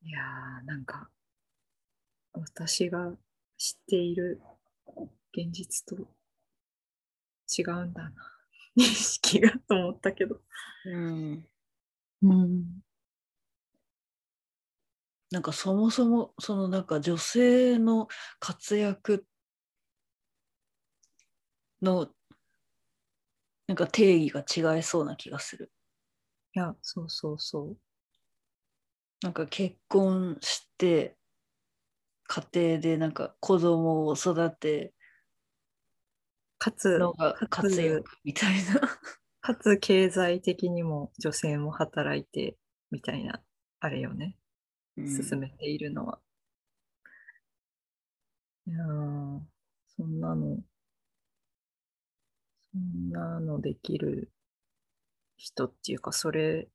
[0.03, 1.09] いやーなんか
[2.33, 3.11] 私が
[3.57, 4.41] 知っている
[5.33, 6.07] 現実と
[7.57, 8.13] 違うんだな。
[8.77, 10.41] 認識がと思ったけど。
[10.85, 11.45] うん。
[12.23, 12.81] うん。
[15.31, 18.07] なんかそもそもそのなんか女性の
[18.39, 19.25] 活躍
[21.81, 22.13] の
[23.67, 25.71] なんか定義が違いそうな気がする。
[26.55, 27.77] いやそうそうそう。
[29.21, 31.15] なんか結婚して
[32.27, 34.93] 家庭でなんか子供を育て
[36.61, 38.79] かつか活つ躍みたいな。
[39.41, 42.55] かつ経済的にも女性も働いて
[42.91, 43.43] みたいな
[43.79, 44.37] あれよね。
[44.95, 46.21] 進めているのは。
[48.67, 49.41] いやー
[49.87, 50.63] そんなの、
[52.71, 54.31] そんなのできる
[55.37, 56.69] 人っていうか、それ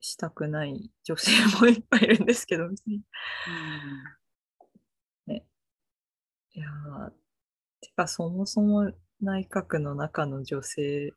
[0.00, 3.02] したくない女性もいっぱいいるんですけど、別に。
[6.54, 7.10] いやー
[7.82, 11.12] てか、そもそも内閣の中の女性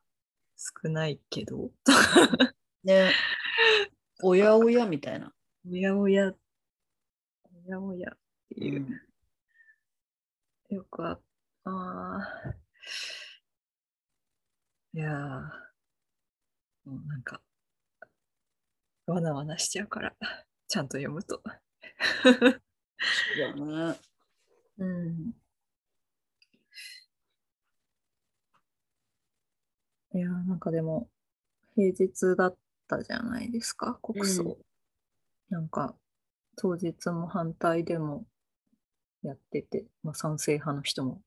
[0.55, 1.71] 少ないけど、
[2.83, 3.12] ね。
[4.23, 5.33] おやおやみたいな。
[5.69, 6.33] おやおや、
[7.67, 8.17] おやおやっ
[8.49, 8.88] ていう。
[10.69, 11.19] よくあ
[11.65, 15.69] あーいやー
[16.85, 17.41] もうなんか、
[19.07, 20.15] わなわなしちゃうから、
[20.67, 21.41] ちゃんと読むと。
[22.23, 22.62] そう
[23.38, 23.99] だね。
[24.77, 25.33] うん。
[30.13, 31.10] いやーなんかでも、
[31.76, 34.43] 平日だったじゃないですか、国葬。
[34.43, 34.58] うん
[35.50, 35.95] なんか、
[36.56, 38.28] 当日も反対でも
[39.24, 41.22] やってて、まあ、賛成派の人も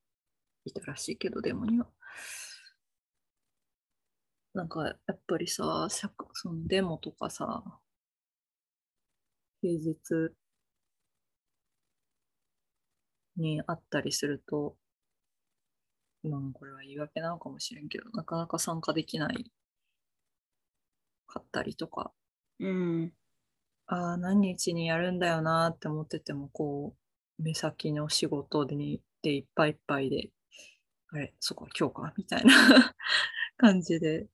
[0.65, 1.87] いたらしいけど、デモには。
[4.53, 5.87] なんか、やっぱりさ、
[6.33, 7.63] そのデモとかさ、
[9.61, 10.33] 平日
[13.35, 14.77] にあったりすると、
[16.23, 19.51] まあ、これは言い訳なのかもしれんけど、なかなか参加できない
[21.27, 22.11] かったりとか、
[22.59, 23.13] うん。
[23.87, 26.95] ああ、何日にやるんだよなって思ってても、こ
[27.39, 30.29] う、目先の仕事でにでいっぱいいっぱいで、
[31.09, 32.53] あれ、そこは今日かみたいな
[33.57, 34.27] 感じで、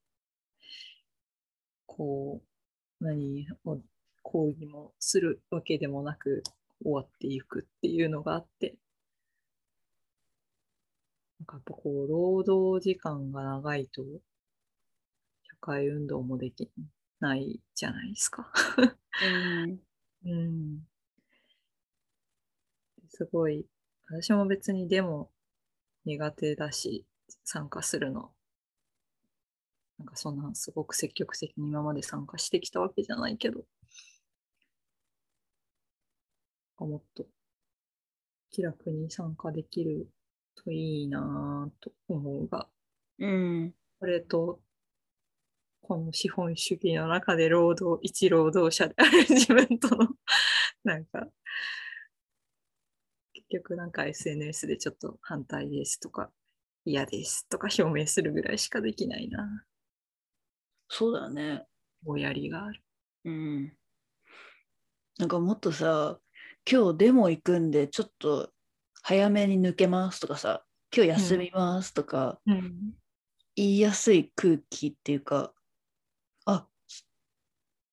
[1.86, 2.42] こ
[3.00, 3.80] う、何を
[4.22, 6.42] 講義もするわけでもなく
[6.82, 8.76] 終わっていくっていうのがあって、
[11.40, 14.04] なんかやっぱこう、労働時間が長いと、
[15.42, 16.70] 社会運動もでき
[17.20, 18.50] ないじゃないですか。
[19.20, 19.26] う
[19.66, 19.80] ん。
[20.24, 20.86] うん。
[23.10, 23.66] すごい、
[24.08, 25.30] 私も別にでも
[26.06, 27.06] 苦手だし、
[27.44, 28.32] 参加するの。
[29.98, 33.64] なんかそんなすごく積極的に今まで参加してきたわけじゃないけど、
[36.78, 37.28] もっと
[38.48, 40.06] 気楽に参加できる
[40.64, 42.68] といいなぁと思うが、
[43.18, 43.74] うん。
[43.98, 44.60] これと、
[45.82, 50.08] この資本主義の中で労働、一労働者である自分との、
[50.84, 51.26] なんか、
[53.32, 56.30] 結局なんか SNS でちょっと反対ですとか、
[56.84, 59.64] 嫌ですとか表明するぐらいしかできないな。
[60.88, 61.66] そうだよね。
[62.02, 62.82] ぼやりがある。
[63.24, 63.72] うん。
[65.18, 66.18] なんかもっとさ、
[66.70, 68.52] 今日デモ行くんで、ちょっと
[69.02, 72.94] 早めに抜けますとかさ、今日休みますとか、うん。
[73.56, 75.52] 言いやすい空気っていうか、
[76.46, 76.66] あ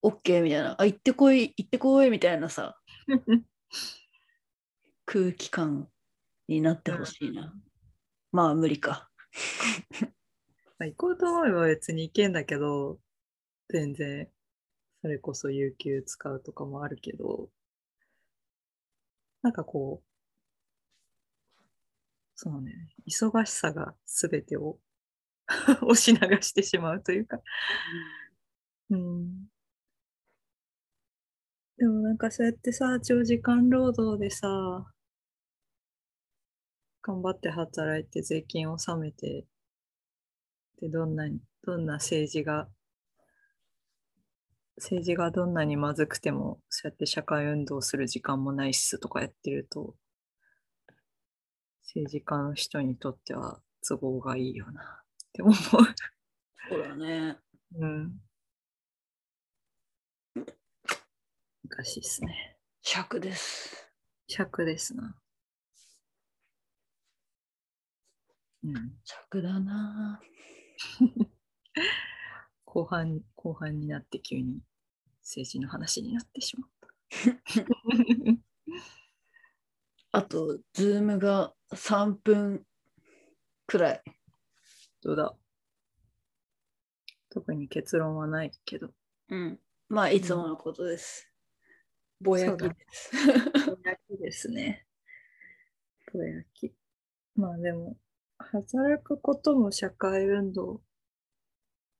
[0.02, 2.78] オッ、OK みたいな、あ、行ってこい、行ってこいみたいなさ、
[5.04, 5.88] 空気感
[6.48, 7.54] になってほしいな。
[8.32, 9.10] まあ無理か。
[10.78, 12.98] まあ、行こうと思えば別に行けんだけど、
[13.68, 14.28] 全然、
[15.02, 17.50] それこそ有給使うとかもあるけど、
[19.42, 20.07] なんかこう、
[22.40, 22.72] そうね、
[23.08, 24.78] 忙しさが全てを
[25.82, 27.40] 押し流してしまうというか、
[28.90, 29.48] うん。
[31.76, 34.86] でもなんかそうやってさ、長時間労働でさ、
[37.02, 39.44] 頑張って働いて税金を納めて、
[40.80, 42.68] で、どんなに、どんな政治が、
[44.78, 49.94] 政治がどんなにまずくても、そうやって社会運動する時間もないっすとかやってると、
[51.94, 54.84] 政治家の人にとっては都合がいいよなっ
[55.32, 55.54] て思う。
[55.54, 57.38] そうだね。
[57.76, 58.20] うん。
[60.34, 62.58] 難しいっすね。
[62.82, 63.90] 尺です。
[64.26, 65.16] 尺ですな。
[68.64, 68.98] うん。
[69.04, 70.20] 尺だな。
[72.66, 74.60] 後半、後半になって急に
[75.22, 76.88] 政治の話になってしまった。
[80.12, 82.64] あと、ズームが3分
[83.66, 84.02] くらい。
[85.02, 85.34] どうだ？
[87.30, 88.88] 特に結論はないけど。
[89.28, 89.60] うん。
[89.90, 91.30] まあ、いつものことです。
[92.20, 93.10] ぼやきです。
[93.66, 94.86] ぼやきですね。
[96.12, 96.72] ぼやき。
[97.36, 97.96] まあでも、
[98.38, 100.80] 働くことも社会運動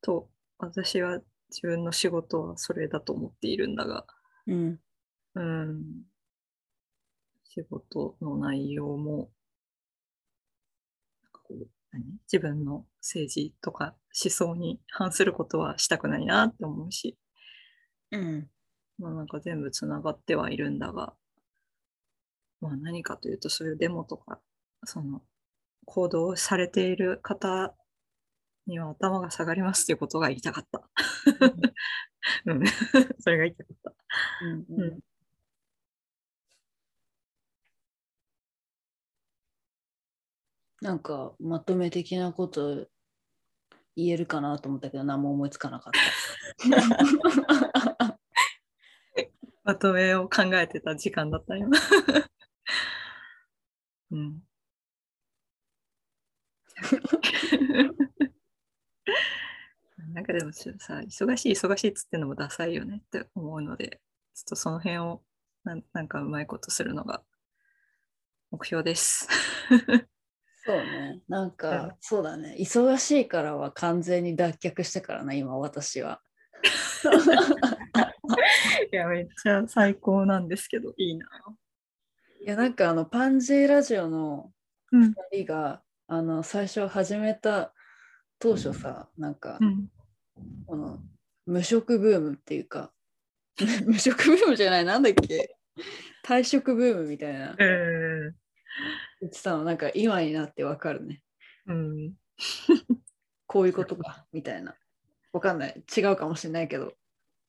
[0.03, 4.07] と、私は自分の仕事はそれだと思っているんだが、
[4.47, 4.81] うん。
[5.35, 6.03] うん。
[7.49, 9.31] 仕事の内容も、
[11.23, 12.05] なんかこう何？
[12.31, 17.17] 自分の政治とか思想に反することはしたくないなって思うし、
[18.13, 18.49] うん。
[18.99, 21.15] まあなんか全部つながってはいるんだが、
[22.61, 24.41] まあ何かというとそういうデモとか、
[24.85, 25.23] その
[25.87, 27.75] 行動されている方
[28.67, 30.89] には頭が下がりますということが言いたかった。
[32.45, 32.67] うん、
[33.21, 33.95] それが言いたかった。
[34.45, 35.08] うんうん
[40.89, 42.89] なんか、まとめ的なこと
[43.95, 46.01] 言えるかなと思ったけど、何も思いつかなかった。
[49.65, 51.77] まとめを考えてた時間だった今。
[54.13, 54.43] うん。
[60.15, 60.71] なんかでもさ、
[61.07, 64.01] 忙しい忙しいっつってのもダサいよねって思うので、
[64.35, 65.23] ちょっとその辺を
[65.65, 67.23] なんなんかうまいことするのが
[68.51, 69.29] 目標です。
[70.69, 71.23] そうね。
[71.29, 72.55] なんうんか、そうだね。
[72.59, 76.21] 忙しいからは完全に脱却したからな、今、私は。
[78.93, 81.27] いや、めっちゃ最高なんですけど、いいな。
[82.41, 84.53] いや、なんか、あの、パンジーラジオの
[84.93, 85.03] うん。
[85.05, 85.13] 2
[85.45, 87.73] 人が、あの、最初始めた
[88.39, 89.89] 当初さ、なんかう、ん。
[90.67, 90.99] この、
[91.47, 92.93] 無職ブームっていうか、
[93.87, 95.57] 無職ブームじゃない、なんだっけ？
[96.25, 98.33] 退職ブームみたいなえ
[99.21, 101.23] 言ってたの、なんか今になってわかるね。
[101.69, 102.15] ー、うん。
[103.47, 104.77] こういうことか、みたいな。
[105.33, 105.83] わかんない。
[105.97, 106.95] 違うかもしれないけど。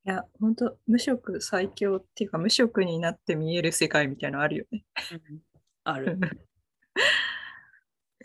[0.05, 4.86] いや、本当無職最強っていうか、無職になって見える世界みたいなのあるよね。
[5.84, 6.17] ある。
[6.20, 6.32] まあ、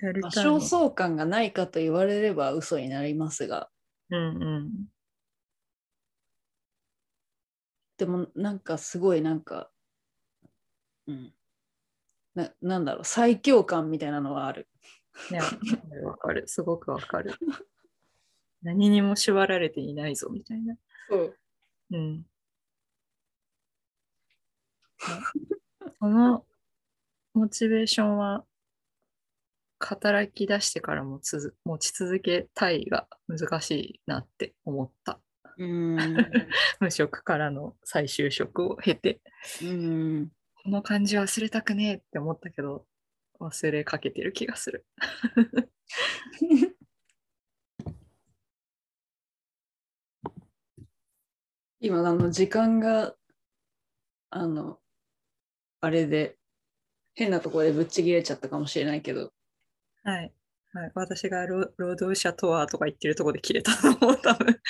[0.07, 3.71] やりたいの焦燥感がないかと言われれば嘘になりますが、
[4.11, 4.87] うんうん。
[7.97, 9.71] でもなんかすごいなんか、
[11.07, 11.35] うん。
[12.35, 14.69] ななんだろう、最強感みたいなのはある。
[15.31, 15.43] いや、
[16.05, 16.47] わかる。
[16.49, 17.33] すごくわかる。
[18.63, 20.77] 何にも縛られていないぞ、みたいな。
[21.09, 21.37] そう。
[21.91, 22.27] うん。
[25.99, 26.47] その
[27.35, 28.45] モチベーションは、
[29.81, 35.21] 働き出してからもつづ持ち続けたいが難しいなって思った。
[35.59, 35.97] うん。
[36.81, 39.21] 無職からの再就職を経て、
[39.63, 40.29] うん。
[40.65, 42.87] この感じ忘れたくねえって思ったけど、
[43.39, 44.87] 忘れかけてる気がする。
[51.81, 53.15] 今、あの、時間が、
[54.31, 54.81] あの、
[55.83, 56.39] あれで、
[57.15, 59.35] 変なところでぶっちぎれちゃったかもしれないけど、
[60.03, 60.33] はい。
[60.73, 64.61] はい、私が労労働者とはとか言ってるところで切れたと思う、多分。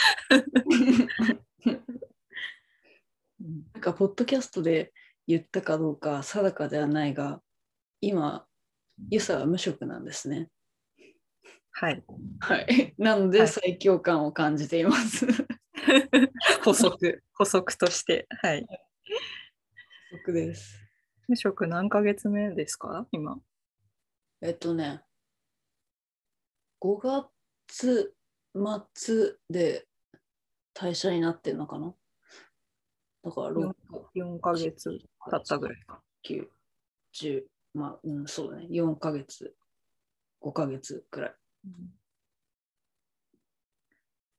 [3.40, 4.92] う んなんか、ポッドキャストで
[5.26, 7.40] 言ったかどうか定かではないが、
[8.00, 8.46] 今、
[9.10, 10.50] ユサは無職なんですね。
[11.72, 12.04] はい。
[12.40, 12.94] はい。
[12.98, 15.26] なので、はい最強感を感じています？
[16.64, 18.26] 補足、補足として。
[18.42, 18.66] はい。
[20.12, 20.78] 僕です。
[21.26, 23.06] 無職何ヶ月目ですか？
[23.10, 23.38] 今。
[24.42, 25.02] えっとね、
[26.80, 27.28] 5
[27.76, 28.14] 月
[28.94, 29.86] 末で
[30.74, 31.94] 退社になってんのかな？
[33.24, 33.74] だから6
[34.14, 34.98] 4ヶ月
[35.30, 36.00] 経ったぐらいか。
[36.28, 36.46] 9、
[37.14, 37.42] 10、
[37.74, 38.66] まあ、うん、そうだね。
[38.70, 39.54] 4ヶ月、
[40.40, 41.34] 5ヶ月くらい。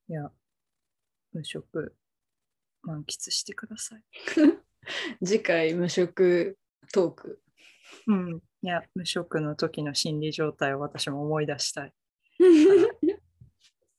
[0.08, 0.32] いや、
[1.34, 1.96] 無職
[2.84, 4.04] 満喫してください。
[5.26, 6.58] 次回、無職
[6.94, 7.42] トーク。
[8.08, 8.38] うん。
[8.62, 11.94] いや、無職の時の心理状態を私も思い出したい。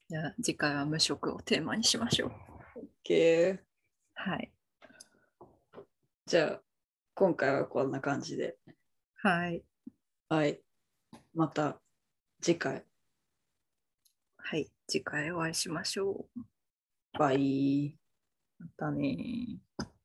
[0.09, 2.33] いや、次回は無職をテーマにしましょう。
[3.05, 3.59] OK
[4.15, 4.53] はい。
[6.27, 6.63] じゃあ、
[7.19, 8.59] 今回はこんな感じで。
[9.23, 9.65] はい。
[10.29, 10.61] はい。
[11.35, 11.81] また
[12.43, 12.85] 次回。
[14.37, 14.71] はい。
[14.87, 16.41] 次回お会いしましょう。
[17.19, 17.97] バイ。
[18.59, 19.96] またねー